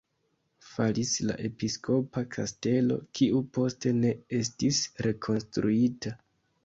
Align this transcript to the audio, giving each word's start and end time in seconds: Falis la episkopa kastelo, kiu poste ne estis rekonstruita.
Falis 0.67 1.11
la 1.31 1.35
episkopa 1.49 2.23
kastelo, 2.37 2.97
kiu 3.19 3.43
poste 3.59 3.93
ne 3.99 4.15
estis 4.39 4.81
rekonstruita. 5.09 6.15